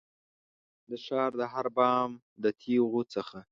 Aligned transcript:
د 0.89 0.91
ښار 1.05 1.31
د 1.39 1.41
هر 1.53 1.65
بام 1.77 2.09
د 2.43 2.45
تېغو 2.61 3.01
څخه 3.13 3.37